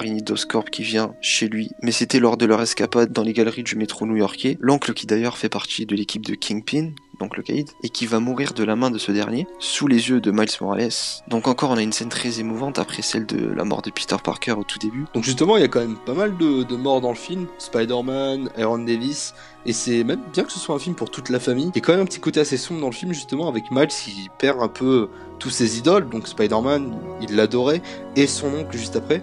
Corp 0.47 0.69
qui 0.69 0.83
vient 0.83 1.13
chez 1.21 1.47
lui, 1.47 1.71
mais 1.81 1.91
c'était 1.91 2.19
lors 2.19 2.37
de 2.37 2.45
leur 2.45 2.61
escapade 2.61 3.11
dans 3.11 3.23
les 3.23 3.33
galeries 3.33 3.63
du 3.63 3.75
métro 3.75 4.05
new-yorkais. 4.05 4.57
L'oncle 4.59 4.93
qui 4.93 5.05
d'ailleurs 5.05 5.37
fait 5.37 5.49
partie 5.49 5.85
de 5.85 5.95
l'équipe 5.95 6.25
de 6.25 6.35
Kingpin, 6.35 6.91
donc 7.21 7.37
le 7.37 7.43
Caïd, 7.43 7.69
et 7.83 7.89
qui 7.89 8.07
va 8.07 8.19
mourir 8.19 8.53
de 8.53 8.63
la 8.63 8.75
main 8.75 8.89
de 8.89 8.97
ce 8.97 9.11
dernier, 9.11 9.47
sous 9.59 9.87
les 9.87 10.09
yeux 10.09 10.19
de 10.19 10.31
Miles 10.31 10.49
Morales. 10.59 10.89
Donc 11.27 11.47
encore, 11.47 11.69
on 11.69 11.77
a 11.77 11.81
une 11.81 11.93
scène 11.93 12.09
très 12.09 12.39
émouvante 12.39 12.79
après 12.79 13.03
celle 13.03 13.25
de 13.25 13.45
la 13.45 13.63
mort 13.63 13.81
de 13.81 13.91
Peter 13.91 14.15
Parker 14.21 14.53
au 14.53 14.63
tout 14.63 14.79
début. 14.79 15.05
Donc 15.13 15.23
justement, 15.23 15.55
il 15.55 15.61
y 15.61 15.63
a 15.63 15.67
quand 15.67 15.79
même 15.79 15.97
pas 16.05 16.13
mal 16.13 16.35
de, 16.37 16.75
morts 16.75 16.99
dans 16.99 17.09
le 17.09 17.15
film. 17.15 17.45
Spider-Man, 17.59 18.49
Aaron 18.57 18.79
Davis, 18.79 19.35
et 19.65 19.73
c'est 19.73 20.03
même 20.03 20.21
bien 20.33 20.43
que 20.43 20.51
ce 20.51 20.59
soit 20.59 20.73
un 20.73 20.79
film 20.79 20.95
pour 20.95 21.11
toute 21.11 21.29
la 21.29 21.39
famille. 21.39 21.69
Il 21.75 21.77
y 21.77 21.81
a 21.81 21.81
quand 21.81 21.93
même 21.93 22.01
un 22.01 22.05
petit 22.05 22.19
côté 22.19 22.39
assez 22.39 22.57
sombre 22.57 22.81
dans 22.81 22.89
le 22.89 22.93
film, 22.93 23.13
justement, 23.13 23.47
avec 23.47 23.69
Miles 23.69 23.87
qui 23.87 24.29
perd 24.39 24.61
un 24.61 24.67
peu 24.67 25.09
tous 25.37 25.51
ses 25.51 25.77
idoles. 25.77 26.09
Donc 26.09 26.27
Spider-Man, 26.27 26.91
il 27.21 27.35
l'adorait, 27.35 27.83
et 28.15 28.25
son 28.25 28.47
oncle 28.47 28.75
juste 28.75 28.95
après. 28.95 29.21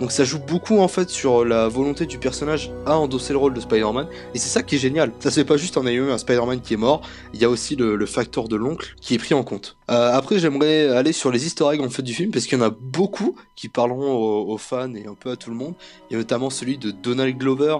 Donc 0.00 0.12
ça 0.12 0.24
joue 0.24 0.38
beaucoup 0.38 0.78
en 0.78 0.88
fait 0.88 1.10
sur 1.10 1.44
la 1.44 1.66
volonté 1.66 2.06
du 2.06 2.18
personnage 2.18 2.70
à 2.86 2.96
endosser 2.96 3.32
le 3.32 3.38
rôle 3.38 3.54
de 3.54 3.60
Spider-Man. 3.60 4.06
Et 4.34 4.38
c'est 4.38 4.48
ça 4.48 4.62
qui 4.62 4.76
est 4.76 4.78
génial. 4.78 5.12
Ça 5.18 5.30
se 5.30 5.40
pas 5.40 5.56
juste 5.56 5.76
en 5.76 5.86
ayant 5.86 6.08
un 6.08 6.18
Spider-Man 6.18 6.60
qui 6.60 6.74
est 6.74 6.78
mort, 6.78 7.02
il 7.34 7.40
y 7.40 7.44
a 7.44 7.48
aussi 7.48 7.74
le, 7.76 8.06
facteur 8.06 8.48
de 8.48 8.56
l'oncle 8.56 8.94
qui 9.00 9.14
est 9.14 9.18
pris 9.18 9.34
en 9.34 9.42
compte. 9.42 9.76
Euh, 9.90 10.12
après 10.12 10.38
j'aimerais 10.38 10.88
aller 10.88 11.12
sur 11.12 11.30
les 11.30 11.46
easter 11.46 11.64
en 11.64 11.90
fait 11.90 12.02
du 12.02 12.14
film 12.14 12.30
parce 12.30 12.46
qu'il 12.46 12.58
y 12.58 12.60
en 12.60 12.64
a 12.64 12.70
beaucoup 12.70 13.34
qui 13.56 13.68
parleront 13.68 14.12
aux, 14.48 14.58
fans 14.58 14.94
et 14.94 15.06
un 15.06 15.14
peu 15.14 15.30
à 15.30 15.36
tout 15.36 15.50
le 15.50 15.56
monde. 15.56 15.74
Il 16.08 16.14
y 16.14 16.16
a 16.16 16.18
notamment 16.18 16.50
celui 16.50 16.78
de 16.78 16.90
Donald 16.90 17.36
Glover 17.36 17.78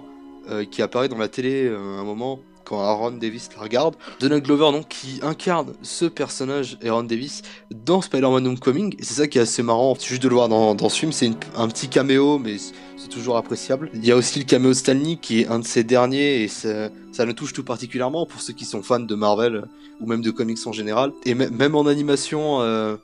euh, 0.50 0.64
qui 0.64 0.82
apparaît 0.82 1.08
dans 1.08 1.18
la 1.18 1.28
télé 1.28 1.64
euh, 1.66 1.98
un 1.98 2.04
moment 2.04 2.40
quand 2.68 2.80
Aaron 2.80 3.12
Davis 3.12 3.48
la 3.56 3.62
regarde. 3.62 3.96
Donald 4.20 4.44
Glover, 4.44 4.72
donc, 4.72 4.88
qui 4.88 5.20
incarne 5.22 5.72
ce 5.82 6.04
personnage, 6.04 6.78
Aaron 6.84 7.04
Davis, 7.04 7.42
dans 7.70 8.02
Spider-Man 8.02 8.46
Homecoming. 8.46 8.94
Et 8.98 9.04
c'est 9.04 9.14
ça 9.14 9.26
qui 9.26 9.38
est 9.38 9.42
assez 9.42 9.62
marrant, 9.62 9.96
juste 9.98 10.22
de 10.22 10.28
le 10.28 10.34
voir 10.34 10.48
dans, 10.48 10.88
ce 10.88 10.98
film. 10.98 11.12
C'est 11.12 11.30
un 11.56 11.68
petit 11.68 11.88
caméo, 11.88 12.38
mais 12.38 12.56
c'est 12.58 13.08
toujours 13.08 13.36
appréciable. 13.36 13.90
Il 13.94 14.04
y 14.04 14.12
a 14.12 14.16
aussi 14.16 14.38
le 14.38 14.44
caméo 14.44 14.72
de 14.72 15.14
qui 15.14 15.40
est 15.40 15.48
un 15.48 15.60
de 15.60 15.66
ses 15.66 15.82
derniers, 15.84 16.42
et 16.42 16.48
ça, 16.48 16.90
ça 17.12 17.24
le 17.24 17.32
touche 17.32 17.52
tout 17.52 17.64
particulièrement 17.64 18.26
pour 18.26 18.40
ceux 18.42 18.52
qui 18.52 18.64
sont 18.64 18.82
fans 18.82 19.00
de 19.00 19.14
Marvel, 19.14 19.64
ou 20.00 20.06
même 20.06 20.20
de 20.20 20.30
comics 20.30 20.58
en 20.66 20.72
général. 20.72 21.12
Et 21.24 21.34
même 21.34 21.74
en 21.74 21.86
animation, 21.86 22.60
euh, 22.60 22.96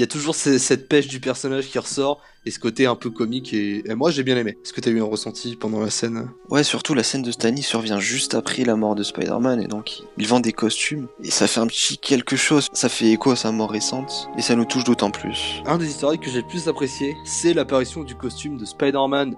il 0.00 0.04
y 0.04 0.04
a 0.04 0.06
toujours 0.06 0.34
cette 0.34 0.88
pêche 0.88 1.08
du 1.08 1.20
personnage 1.20 1.68
qui 1.68 1.78
ressort 1.78 2.22
et 2.46 2.50
ce 2.50 2.58
côté 2.58 2.86
un 2.86 2.94
peu 2.94 3.10
comique 3.10 3.52
et, 3.52 3.84
moi 3.94 4.10
j'ai 4.10 4.22
bien 4.22 4.34
aimé. 4.38 4.56
Est-ce 4.64 4.72
que 4.72 4.80
t'as 4.80 4.90
eu 4.90 4.98
un 4.98 5.04
ressenti 5.04 5.56
pendant 5.56 5.78
la 5.78 5.90
scène? 5.90 6.30
Ouais, 6.48 6.64
surtout 6.64 6.94
la 6.94 7.02
scène 7.02 7.20
de 7.20 7.30
Stanley 7.30 7.60
survient 7.60 8.00
juste 8.00 8.34
après 8.34 8.64
la 8.64 8.76
mort 8.76 8.94
de 8.94 9.02
Spider-Man 9.02 9.60
et 9.60 9.66
donc 9.66 10.00
il 10.16 10.26
vend 10.26 10.40
des 10.40 10.54
costumes 10.54 11.06
et 11.22 11.30
ça 11.30 11.46
fait 11.46 11.60
un 11.60 11.66
petit 11.66 11.98
quelque 11.98 12.34
chose. 12.34 12.68
Ça 12.72 12.88
fait 12.88 13.10
écho 13.10 13.32
à 13.32 13.36
sa 13.36 13.52
mort 13.52 13.70
récente 13.70 14.30
et 14.38 14.40
ça 14.40 14.56
nous 14.56 14.64
touche 14.64 14.84
d'autant 14.84 15.10
plus. 15.10 15.60
Un 15.66 15.76
des 15.76 15.90
historiques 15.90 16.22
que 16.22 16.30
j'ai 16.30 16.40
le 16.40 16.48
plus 16.48 16.66
apprécié, 16.66 17.14
c'est 17.26 17.52
l'apparition 17.52 18.02
du 18.02 18.14
costume 18.14 18.56
de 18.56 18.64
Spider-Man 18.64 19.36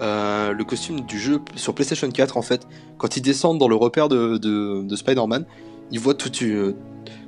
euh, 0.00 0.52
le 0.54 0.64
costume 0.64 1.02
du 1.02 1.20
jeu 1.20 1.40
sur 1.54 1.72
PlayStation 1.72 2.10
4 2.10 2.36
en 2.36 2.42
fait, 2.42 2.66
quand 2.98 3.16
ils 3.16 3.22
descendent 3.22 3.58
dans 3.58 3.68
le 3.68 3.76
repère 3.76 4.08
de, 4.08 4.38
de 4.38 4.96
Spider-Man, 4.96 5.44
ils 5.92 6.00
voient 6.00 6.14
toute 6.14 6.40
une, 6.40 6.74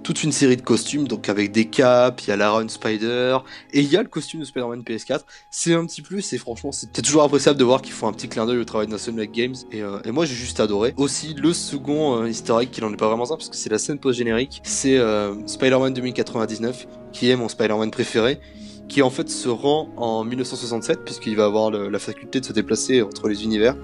toute 0.03 0.23
une 0.23 0.33
série 0.33 0.57
de 0.57 0.63
costumes, 0.63 1.07
donc 1.07 1.29
avec 1.29 1.53
des 1.53 1.67
capes, 1.67 2.21
il 2.23 2.29
y 2.29 2.31
a 2.33 2.37
l'Aaron 2.37 2.69
Spider, 2.69 3.39
et 3.73 3.81
il 3.81 3.91
y 3.91 3.97
a 3.97 4.03
le 4.03 4.09
costume 4.09 4.41
de 4.41 4.45
Spider-Man 4.45 4.83
PS4. 4.83 5.21
C'est 5.51 5.75
un 5.75 5.87
petit 5.87 6.03
plus, 6.03 6.33
et 6.33 6.39
franchement, 6.39 6.73
c'est 6.73 6.93
toujours 7.03 7.23
appréciable 7.23 7.59
de 7.59 7.65
voir 7.65 7.83
qu'ils 7.83 7.93
font 7.93 8.09
un 8.09 8.13
petit 8.13 8.29
clin 8.29 8.47
d'œil 8.47 8.59
au 8.59 8.65
travail 8.65 8.87
de 8.87 8.93
National 8.93 9.27
Games, 9.27 9.55
et, 9.71 9.83
euh, 9.83 10.01
et 10.05 10.11
moi 10.11 10.27
j'ai 10.27 10.35
juste 10.35 10.61
adoré. 10.61 10.95
Aussi, 10.97 11.35
le 11.35 11.53
second 11.53 12.23
euh, 12.23 12.29
historique, 12.29 12.71
qui 12.71 12.81
n'en 12.81 12.93
est 12.93 12.97
pas 12.97 13.09
vraiment 13.09 13.25
ça, 13.25 13.37
parce 13.37 13.49
que 13.49 13.57
c'est 13.57 13.71
la 13.71 13.79
scène 13.79 13.99
post-générique, 13.99 14.61
c'est 14.65 14.99
euh, 14.99 15.35
Spider-Man 15.47 15.95
2099, 15.95 16.87
qui 17.13 17.31
est 17.31 17.37
mon 17.37 17.49
Spider-Man 17.49 17.91
préféré, 17.91 18.41
qui 18.89 19.03
en 19.03 19.11
fait 19.11 19.29
se 19.31 19.49
rend 19.49 19.89
en 19.97 20.25
1967, 20.25 21.05
puisqu'il 21.05 21.37
va 21.37 21.47
avoir 21.47 21.71
la 21.71 21.99
faculté 21.99 22.41
de 22.41 22.45
se 22.45 22.53
déplacer 22.53 23.01
entre 23.01 23.29
les 23.29 23.45
univers. 23.45 23.77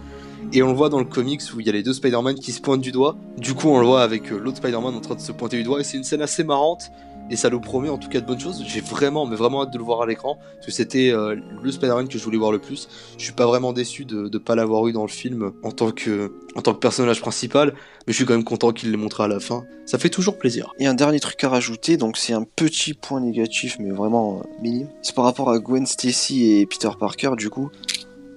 Et 0.53 0.63
on 0.63 0.69
le 0.69 0.75
voit 0.75 0.89
dans 0.89 0.99
le 0.99 1.05
comics 1.05 1.43
où 1.55 1.61
il 1.61 1.67
y 1.67 1.69
a 1.69 1.73
les 1.73 1.83
deux 1.83 1.93
Spider-Man 1.93 2.37
qui 2.37 2.53
se 2.53 2.61
pointent 2.61 2.81
du 2.81 2.93
doigt. 2.93 3.17
Du 3.37 3.55
coup, 3.55 3.69
on 3.69 3.81
le 3.81 3.87
voit 3.87 4.03
avec 4.03 4.33
euh, 4.33 4.39
l'autre 4.39 4.57
Spider-Man 4.59 4.95
en 4.95 5.01
train 5.01 5.15
de 5.15 5.21
se 5.21 5.33
pointer 5.33 5.59
du 5.59 5.65
doigt. 5.65 5.81
Et 5.81 5.85
c'est 5.85 5.97
une 5.97 6.05
scène 6.05 6.23
assez 6.23 6.45
marrante. 6.45 6.91
Et 7.31 7.37
ça 7.37 7.51
nous 7.51 7.61
promet 7.61 7.91
en 7.91 7.99
tout 7.99 8.09
cas 8.09 8.21
de 8.21 8.27
bonnes 8.27 8.41
choses. 8.41 8.65
J'ai 8.67 8.81
vraiment, 8.81 9.27
mais 9.27 9.37
vraiment 9.37 9.63
hâte 9.63 9.71
de 9.71 9.79
le 9.79 9.85
voir 9.85 10.01
à 10.01 10.07
l'écran. 10.07 10.39
Parce 10.55 10.67
que 10.67 10.73
c'était 10.73 11.11
euh, 11.11 11.37
le 11.63 11.71
Spider-Man 11.71 12.09
que 12.09 12.19
je 12.19 12.25
voulais 12.25 12.39
voir 12.39 12.53
le 12.53 12.59
plus. 12.59 12.89
Je 13.19 13.25
suis 13.25 13.35
pas 13.35 13.47
vraiment 13.47 13.75
déçu 13.75 14.07
de 14.07 14.31
ne 14.33 14.39
pas 14.39 14.55
l'avoir 14.55 14.87
eu 14.89 14.93
dans 14.93 15.03
le 15.03 15.09
film 15.09 15.53
en 15.63 15.71
tant, 15.71 15.91
que, 15.91 16.33
en 16.55 16.63
tant 16.63 16.73
que 16.73 16.79
personnage 16.79 17.21
principal. 17.21 17.75
Mais 18.07 18.13
je 18.13 18.17
suis 18.17 18.25
quand 18.25 18.33
même 18.33 18.45
content 18.45 18.73
qu'il 18.73 18.91
l'ait 18.91 18.97
montré 18.97 19.25
à 19.25 19.29
la 19.29 19.41
fin. 19.41 19.65
Ça 19.85 19.99
fait 19.99 20.09
toujours 20.09 20.39
plaisir. 20.39 20.73
Et 20.79 20.87
un 20.87 20.95
dernier 20.95 21.21
truc 21.21 21.43
à 21.45 21.51
rajouter, 21.51 21.99
donc 21.99 22.17
c'est 22.17 22.33
un 22.33 22.45
petit 22.45 22.95
point 22.95 23.21
négatif, 23.21 23.77
mais 23.79 23.91
vraiment 23.91 24.39
euh, 24.39 24.63
minime. 24.63 24.89
C'est 25.03 25.15
par 25.15 25.25
rapport 25.25 25.51
à 25.51 25.59
Gwen 25.59 25.85
Stacy 25.85 26.51
et 26.53 26.67
Peter 26.67 26.91
Parker, 26.99 27.33
du 27.37 27.51
coup. 27.51 27.71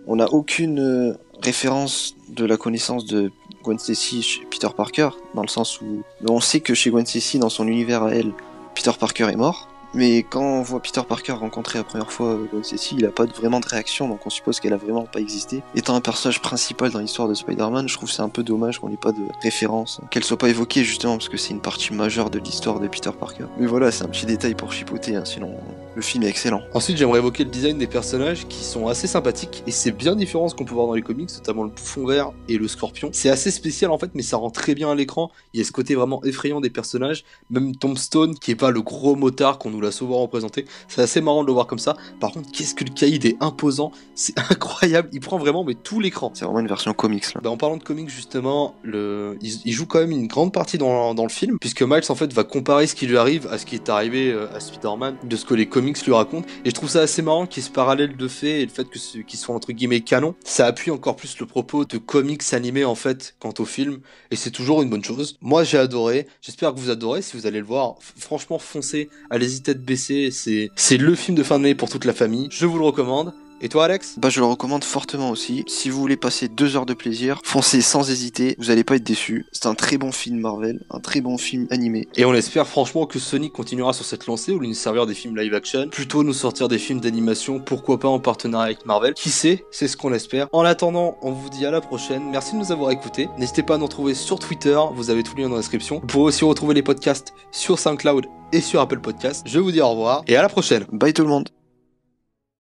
On 0.07 0.17
n'a 0.17 0.29
aucune 0.33 1.15
référence 1.41 2.15
de 2.29 2.45
la 2.45 2.57
connaissance 2.57 3.05
de 3.05 3.31
Gwen 3.63 3.79
Stacy 3.79 4.21
chez 4.21 4.45
Peter 4.49 4.67
Parker, 4.75 5.09
dans 5.33 5.41
le 5.41 5.47
sens 5.47 5.81
où 5.81 6.03
on 6.27 6.39
sait 6.39 6.59
que 6.59 6.73
chez 6.73 6.89
Gwen 6.89 7.05
Stacy, 7.05 7.39
dans 7.39 7.49
son 7.49 7.67
univers 7.67 8.03
à 8.03 8.11
elle, 8.13 8.31
Peter 8.75 8.91
Parker 8.99 9.29
est 9.29 9.35
mort, 9.35 9.67
Mais 9.93 10.23
quand 10.23 10.41
on 10.41 10.61
voit 10.61 10.79
Peter 10.79 11.01
Parker 11.07 11.33
rencontrer 11.33 11.79
la 11.79 11.83
première 11.83 12.11
fois 12.11 12.27
euh, 12.27 12.45
Gwen 12.51 12.63
Stacy, 12.63 12.95
il 12.97 13.05
a 13.05 13.11
pas 13.11 13.25
vraiment 13.25 13.59
de 13.59 13.67
réaction, 13.67 14.07
donc 14.07 14.25
on 14.25 14.29
suppose 14.29 14.59
qu'elle 14.59 14.73
a 14.73 14.77
vraiment 14.77 15.03
pas 15.03 15.19
existé. 15.19 15.61
Étant 15.75 15.95
un 15.95 16.01
personnage 16.01 16.41
principal 16.41 16.91
dans 16.91 16.99
l'histoire 16.99 17.27
de 17.27 17.33
Spider-Man, 17.33 17.89
je 17.89 17.95
trouve 17.95 18.09
c'est 18.09 18.21
un 18.21 18.29
peu 18.29 18.43
dommage 18.43 18.79
qu'on 18.79 18.89
n'ait 18.89 18.97
pas 18.97 19.11
de 19.11 19.21
référence, 19.43 19.99
qu'elle 20.09 20.23
soit 20.23 20.37
pas 20.37 20.49
évoquée 20.49 20.83
justement 20.83 21.17
parce 21.17 21.29
que 21.29 21.37
c'est 21.37 21.51
une 21.51 21.59
partie 21.59 21.93
majeure 21.93 22.29
de 22.29 22.39
l'histoire 22.39 22.79
de 22.79 22.87
Peter 22.87 23.11
Parker. 23.17 23.45
Mais 23.59 23.67
voilà, 23.67 23.91
c'est 23.91 24.03
un 24.03 24.09
petit 24.09 24.25
détail 24.25 24.55
pour 24.55 24.71
chipoter, 24.71 25.15
hein, 25.15 25.25
sinon 25.25 25.57
le 25.93 26.01
film 26.01 26.23
est 26.23 26.29
excellent. 26.29 26.61
Ensuite, 26.73 26.97
j'aimerais 26.97 27.19
évoquer 27.19 27.43
le 27.43 27.49
design 27.49 27.77
des 27.77 27.87
personnages 27.87 28.47
qui 28.47 28.63
sont 28.63 28.87
assez 28.87 29.07
sympathiques 29.07 29.63
et 29.67 29.71
c'est 29.71 29.91
bien 29.91 30.15
différent 30.15 30.47
ce 30.47 30.55
qu'on 30.55 30.63
peut 30.63 30.73
voir 30.73 30.87
dans 30.87 30.93
les 30.93 31.01
comics, 31.01 31.29
notamment 31.35 31.63
le 31.63 31.69
bouffon 31.69 32.05
vert 32.05 32.31
et 32.47 32.57
le 32.57 32.67
scorpion. 32.69 33.09
C'est 33.11 33.29
assez 33.29 33.51
spécial 33.51 33.91
en 33.91 33.97
fait, 33.97 34.11
mais 34.13 34.21
ça 34.21 34.37
rend 34.37 34.51
très 34.51 34.73
bien 34.73 34.89
à 34.89 34.95
l'écran. 34.95 35.31
Il 35.53 35.59
y 35.59 35.63
a 35.63 35.65
ce 35.65 35.71
côté 35.73 35.95
vraiment 35.95 36.23
effrayant 36.23 36.61
des 36.61 36.69
personnages. 36.69 37.25
Même 37.49 37.75
Tombstone, 37.75 38.35
qui 38.35 38.51
est 38.51 38.55
pas 38.55 38.71
le 38.71 38.81
gros 38.81 39.15
motard 39.15 39.59
qu'on 39.59 39.71
nous 39.71 39.80
l'a 39.81 39.91
souvent 39.91 40.21
représenté, 40.21 40.65
c'est 40.87 41.01
assez 41.01 41.21
marrant 41.21 41.41
de 41.41 41.47
le 41.47 41.53
voir 41.53 41.67
comme 41.67 41.79
ça. 41.79 41.95
Par 42.19 42.31
contre, 42.31 42.51
qu'est-ce 42.51 42.75
que 42.75 42.83
le 42.83 42.91
caïd 42.91 43.25
est 43.25 43.37
imposant, 43.41 43.91
c'est 44.15 44.37
incroyable. 44.49 45.09
Il 45.13 45.19
prend 45.19 45.37
vraiment 45.37 45.63
mais 45.63 45.75
tout 45.75 45.99
l'écran. 45.99 46.31
C'est 46.33 46.45
vraiment 46.45 46.59
une 46.59 46.67
version 46.67 46.93
comics 46.93 47.33
là. 47.33 47.41
Bah, 47.43 47.49
en 47.49 47.57
parlant 47.57 47.77
de 47.77 47.83
comics 47.83 48.09
justement, 48.09 48.75
le... 48.83 49.37
il, 49.41 49.59
il 49.65 49.73
joue 49.73 49.85
quand 49.85 49.99
même 49.99 50.11
une 50.11 50.27
grande 50.27 50.53
partie 50.53 50.77
dans, 50.77 51.13
dans 51.13 51.23
le 51.23 51.29
film, 51.29 51.57
puisque 51.59 51.81
Miles 51.81 52.03
en 52.09 52.15
fait 52.15 52.31
va 52.33 52.43
comparer 52.43 52.87
ce 52.87 52.95
qui 52.95 53.07
lui 53.07 53.17
arrive 53.17 53.47
à 53.47 53.57
ce 53.57 53.65
qui 53.65 53.75
est 53.75 53.89
arrivé 53.89 54.31
euh, 54.31 54.47
à 54.53 54.59
Spider-Man, 54.59 55.15
de 55.23 55.35
ce 55.35 55.45
que 55.45 55.53
les 55.53 55.67
comics 55.67 56.03
lui 56.05 56.13
racontent, 56.13 56.47
et 56.65 56.69
je 56.69 56.75
trouve 56.75 56.89
ça 56.89 57.01
assez 57.01 57.21
marrant 57.21 57.45
qu'il 57.45 57.61
y 57.61 57.65
ait 57.65 57.69
ce 57.69 57.73
parallèle 57.73 58.15
de 58.15 58.27
fait 58.27 58.61
et 58.61 58.65
le 58.65 58.71
fait 58.71 58.89
que 58.89 58.99
ce, 58.99 59.19
qu'ils 59.19 59.39
soient 59.39 59.55
entre 59.55 59.71
guillemets 59.71 60.01
canon, 60.01 60.35
ça 60.43 60.65
appuie 60.65 60.91
encore 60.91 61.15
plus 61.15 61.39
le 61.39 61.45
propos 61.45 61.85
de 61.85 61.97
comics 61.97 62.41
animés 62.53 62.85
en 62.85 62.95
fait 62.95 63.35
quant 63.39 63.53
au 63.59 63.65
film, 63.65 63.99
et 64.29 64.35
c'est 64.35 64.51
toujours 64.51 64.81
une 64.81 64.89
bonne 64.89 65.03
chose. 65.03 65.37
Moi 65.41 65.63
j'ai 65.63 65.77
adoré, 65.77 66.27
j'espère 66.41 66.73
que 66.73 66.79
vous 66.79 66.89
adorez, 66.89 67.21
si 67.21 67.37
vous 67.37 67.47
allez 67.47 67.59
le 67.59 67.65
voir, 67.65 67.95
franchement 68.17 68.59
foncez, 68.59 69.09
allez-y 69.29 69.61
tête 69.73 70.71
c'est 70.75 70.97
le 70.97 71.15
film 71.15 71.37
de 71.37 71.43
fin 71.43 71.59
d'année 71.59 71.75
pour 71.75 71.89
toute 71.89 72.05
la 72.05 72.13
famille, 72.13 72.47
je 72.51 72.65
vous 72.65 72.77
le 72.77 72.85
recommande. 72.85 73.33
Et 73.63 73.69
toi 73.69 73.85
Alex 73.85 74.15
Bah 74.17 74.29
je 74.29 74.39
le 74.39 74.47
recommande 74.47 74.83
fortement 74.83 75.29
aussi. 75.29 75.63
Si 75.67 75.91
vous 75.91 75.99
voulez 75.99 76.17
passer 76.17 76.47
deux 76.47 76.75
heures 76.75 76.87
de 76.87 76.95
plaisir, 76.95 77.39
foncez 77.43 77.81
sans 77.81 78.09
hésiter, 78.09 78.55
vous 78.57 78.71
allez 78.71 78.83
pas 78.83 78.95
être 78.95 79.03
déçus. 79.03 79.45
C'est 79.51 79.67
un 79.67 79.75
très 79.75 79.99
bon 79.99 80.11
film 80.11 80.39
Marvel, 80.39 80.83
un 80.89 80.99
très 80.99 81.21
bon 81.21 81.37
film 81.37 81.67
animé. 81.69 82.07
Et 82.15 82.25
on 82.25 82.33
espère 82.33 82.65
franchement 82.65 83.05
que 83.05 83.19
Sony 83.19 83.51
continuera 83.51 83.93
sur 83.93 84.03
cette 84.03 84.25
lancée 84.25 84.53
lieu 84.53 84.59
de 84.59 84.65
nous 84.65 84.73
servir 84.73 85.05
des 85.05 85.13
films 85.13 85.37
live 85.37 85.53
action, 85.53 85.89
plutôt 85.89 86.23
nous 86.23 86.33
sortir 86.33 86.69
des 86.69 86.79
films 86.79 87.01
d'animation, 87.01 87.59
pourquoi 87.59 87.99
pas 87.99 88.07
en 88.07 88.19
partenariat 88.19 88.65
avec 88.65 88.85
Marvel. 88.87 89.13
Qui 89.13 89.29
sait, 89.29 89.63
c'est 89.69 89.87
ce 89.87 89.95
qu'on 89.95 90.11
espère. 90.11 90.47
En 90.53 90.65
attendant, 90.65 91.19
on 91.21 91.31
vous 91.31 91.51
dit 91.51 91.67
à 91.67 91.69
la 91.69 91.81
prochaine. 91.81 92.31
Merci 92.31 92.53
de 92.53 92.57
nous 92.57 92.71
avoir 92.71 92.89
écoutés. 92.89 93.29
N'hésitez 93.37 93.61
pas 93.61 93.75
à 93.75 93.77
nous 93.77 93.85
retrouver 93.85 94.15
sur 94.15 94.39
Twitter, 94.39 94.79
vous 94.95 95.11
avez 95.11 95.21
tout 95.21 95.35
le 95.35 95.43
lien 95.43 95.49
dans 95.49 95.55
la 95.55 95.61
description. 95.61 95.99
Vous 95.99 96.07
pourrez 96.07 96.25
aussi 96.25 96.43
retrouver 96.43 96.73
les 96.73 96.81
podcasts 96.81 97.35
sur 97.51 97.77
SoundCloud 97.77 98.25
et 98.53 98.61
sur 98.61 98.81
Apple 98.81 99.01
Podcasts. 99.01 99.43
Je 99.47 99.59
vous 99.59 99.71
dis 99.71 99.81
au 99.81 99.89
revoir 99.89 100.23
et 100.25 100.35
à 100.35 100.41
la 100.41 100.49
prochaine. 100.49 100.87
Bye 100.91 101.13
tout 101.13 101.21
le 101.21 101.29
monde 101.29 101.49